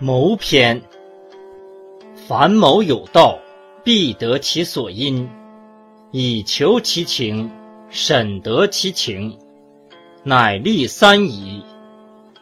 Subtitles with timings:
[0.00, 0.80] 谋篇，
[2.14, 3.36] 凡谋有道，
[3.82, 5.28] 必得其所因，
[6.12, 7.50] 以求其情，
[7.90, 9.36] 审得其情，
[10.22, 11.60] 乃立三仪。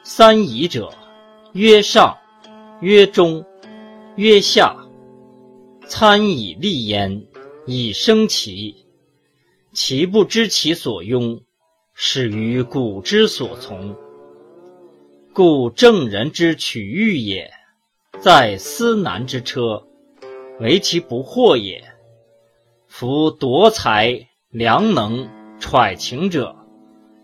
[0.03, 0.93] 三仪者，
[1.53, 2.15] 曰上，
[2.83, 3.43] 曰中，
[4.17, 4.77] 曰下。
[5.89, 7.27] 参以立焉，
[7.65, 8.85] 以生其。
[9.73, 11.41] 其不知其所庸，
[11.95, 13.97] 始于古之所从。
[15.37, 17.53] 故正人之取欲也，
[18.21, 19.87] 在思难之车，
[20.61, 21.85] 为其不惑也。
[22.89, 25.29] 夫夺财良能
[25.61, 26.57] 揣情者，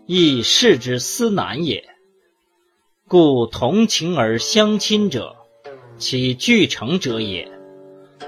[0.05, 1.83] 亦视之思难也。
[3.07, 5.35] 故同情而相亲者，
[5.97, 7.47] 其俱成者也；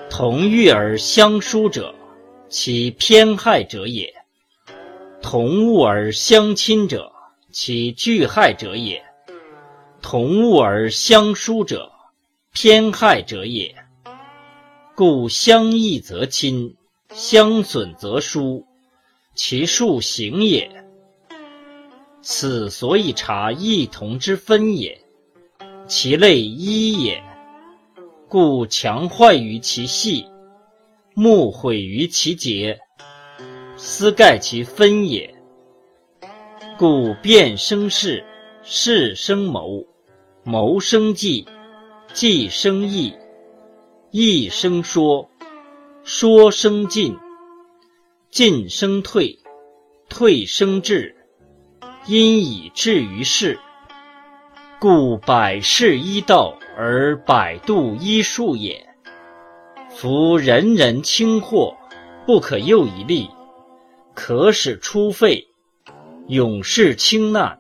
[0.10, 1.94] 同欲而相疏者，
[2.50, 4.08] 其偏害者也；
[5.22, 7.12] 同物而相亲者，
[7.52, 9.06] 其聚害者也。
[10.08, 11.92] 同物而相疏者，
[12.54, 13.76] 偏害者也。
[14.94, 16.76] 故相异则亲，
[17.12, 18.68] 相损则疏，
[19.34, 20.86] 其数行也。
[22.22, 25.02] 此所以察异同之分也。
[25.88, 27.24] 其类一也。
[28.30, 30.28] 故强坏于其细，
[31.16, 32.78] 木毁于其节，
[33.76, 35.34] 斯盖其分也。
[36.78, 38.24] 故变生事，
[38.62, 39.84] 事生谋。
[40.48, 41.48] 谋生计，
[42.14, 43.16] 计生义，
[44.12, 45.28] 义生说，
[46.04, 47.18] 说生进，
[48.30, 49.40] 进生退，
[50.08, 51.16] 退生智，
[52.06, 53.60] 因以至于事。
[54.80, 58.88] 故百事依道而百度依术也。
[59.90, 61.76] 夫人人轻祸，
[62.28, 63.28] 不可诱一利，
[64.14, 65.48] 可使出废；
[66.28, 67.60] 勇士轻难，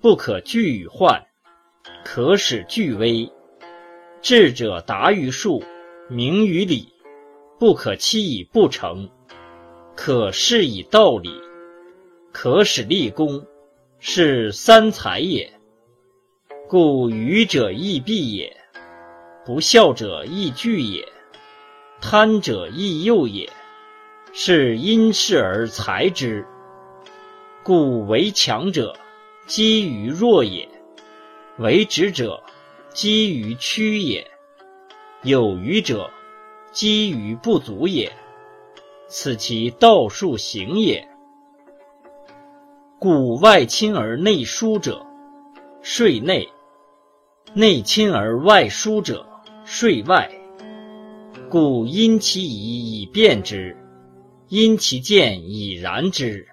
[0.00, 1.24] 不可拒与患。
[2.04, 3.28] 可使巨威，
[4.20, 5.64] 智者达于术，
[6.08, 6.86] 明于理，
[7.58, 9.08] 不可欺以不成；
[9.96, 11.30] 可示以道理，
[12.30, 13.44] 可使立功，
[13.98, 15.50] 是三才也。
[16.68, 18.54] 故愚者易避也，
[19.46, 21.08] 不孝者易惧也，
[22.02, 23.50] 贪者易诱也。
[24.36, 26.44] 是因势而裁之。
[27.62, 28.94] 故为强者，
[29.46, 30.68] 积于弱也。
[31.58, 32.42] 为直者，
[32.92, 34.24] 积于屈也；
[35.22, 36.10] 有余者，
[36.72, 38.12] 积于不足也。
[39.06, 41.06] 此其道术行也。
[42.98, 45.06] 故外亲而内疏者，
[45.80, 46.48] 税内；
[47.52, 49.24] 内亲而外疏者，
[49.64, 50.28] 税外。
[51.48, 53.76] 故因其仪以辨之，
[54.48, 56.48] 因其见以然之，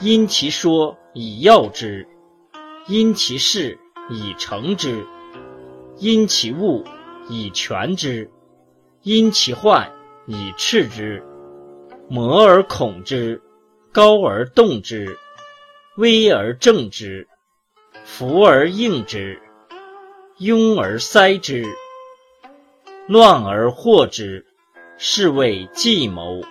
[0.00, 2.08] 因其说以要之，
[2.88, 3.78] 因其事。
[4.12, 5.06] 以成之，
[5.98, 6.84] 因其物
[7.28, 8.30] 以全之，
[9.02, 9.92] 因其患
[10.26, 11.22] 以斥之。
[12.08, 13.40] 摩而恐之，
[13.90, 15.18] 高而动之，
[15.96, 17.26] 威而正之，
[18.04, 19.40] 服而应之，
[20.38, 21.64] 庸而塞之，
[23.08, 24.44] 乱而惑之，
[24.98, 26.42] 是谓计谋。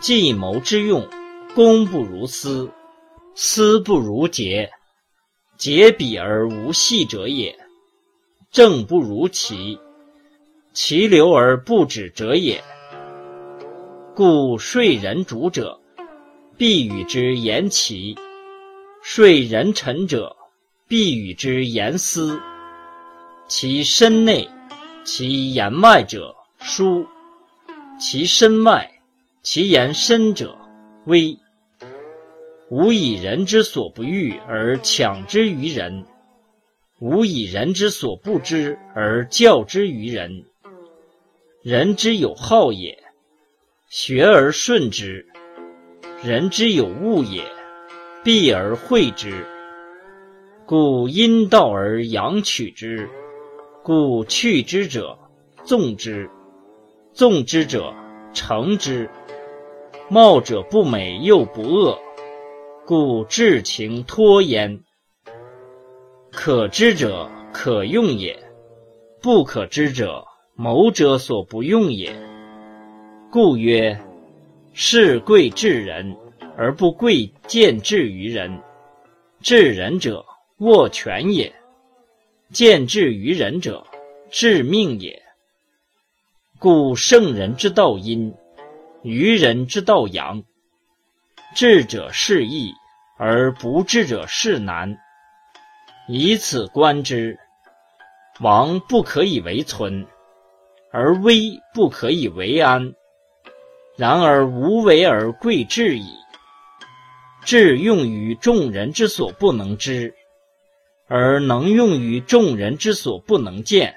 [0.00, 1.08] 计谋之用，
[1.54, 2.70] 公不如私，
[3.34, 4.70] 私不如节。
[5.56, 7.56] 节彼而无细者也，
[8.50, 9.78] 正不如其，
[10.72, 12.62] 其流而不止者也。
[14.16, 15.80] 故说人主者，
[16.56, 18.16] 必与之言齐；
[19.02, 20.36] 说人臣者，
[20.88, 22.40] 必与之言思。
[23.46, 24.48] 其身内，
[25.04, 27.06] 其言外者疏；
[28.00, 28.90] 其身外，
[29.42, 30.56] 其言深者
[31.06, 31.38] 微。
[32.70, 36.06] 吾以人之所不欲而强之于人，
[36.98, 40.44] 吾以人之所不知而教之于人。
[41.62, 42.98] 人之有好也，
[43.88, 45.24] 学而顺之；
[46.22, 47.44] 人之有恶也，
[48.22, 49.46] 避而讳之。
[50.66, 53.08] 故因道而阳取之，
[53.82, 55.18] 故去之者
[55.64, 56.30] 纵之，
[57.12, 57.94] 纵之者
[58.32, 59.10] 成之。
[60.08, 61.98] 貌者不美又不恶。
[62.86, 64.78] 故至情托焉，
[66.30, 68.38] 可知者可用也，
[69.22, 70.22] 不可知者
[70.54, 72.14] 谋者所不用也。
[73.30, 73.98] 故曰：
[74.74, 76.14] 士贵治人，
[76.58, 78.60] 而不贵见智于人。
[79.40, 80.22] 治人者，
[80.58, 81.50] 握权也；
[82.52, 83.86] 见智于人者，
[84.30, 85.22] 致命也。
[86.58, 88.34] 故圣人之道阴，
[89.02, 90.44] 愚人之道阳。
[91.54, 92.74] 智者是易，
[93.16, 94.98] 而不智者是难。
[96.08, 97.38] 以此观之，
[98.40, 100.04] 王不可以为存，
[100.90, 102.92] 而威不可以为安。
[103.96, 106.08] 然而无为而贵治矣。
[107.44, 110.12] 智用于众人之所不能知，
[111.06, 113.94] 而能用于众人之所不能见。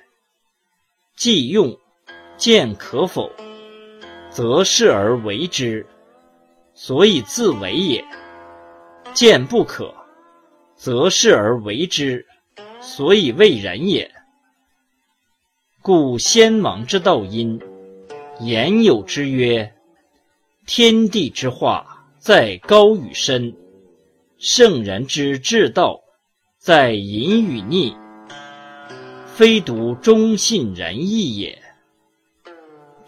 [1.16, 1.76] 既用，
[2.38, 3.32] 见可否，
[4.30, 5.88] 则是而为之，
[6.80, 8.04] 所以自为也；
[9.12, 9.92] 见不可，
[10.76, 12.24] 则是而为之，
[12.80, 14.12] 所以为人也。
[15.82, 17.60] 故先王之道因，
[18.42, 19.74] 言有之曰
[20.68, 23.56] ：“天地之化，在高与深；
[24.38, 26.00] 圣人之治道，
[26.60, 27.98] 在隐与匿。
[29.26, 31.60] 非独忠信仁义也，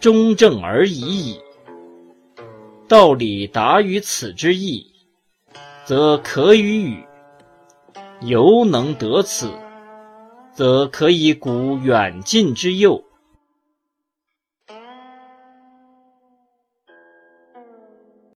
[0.00, 1.40] 忠正而已矣。
[2.90, 4.84] 道理达于此之意，
[5.84, 7.04] 则可与语；
[8.22, 9.48] 犹能得此。”
[10.52, 13.04] 则可以鼓远近之右，